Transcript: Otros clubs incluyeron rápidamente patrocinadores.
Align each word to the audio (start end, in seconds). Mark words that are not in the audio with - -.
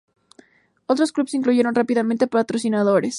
Otros 0.87 1.11
clubs 1.11 1.35
incluyeron 1.35 1.75
rápidamente 1.75 2.25
patrocinadores. 2.25 3.09